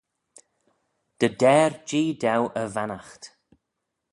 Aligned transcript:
Dy 1.19 1.27
der 1.41 1.67
Jee 1.89 2.17
dou 2.21 2.43
e 2.61 2.63
vannaght 2.73 3.23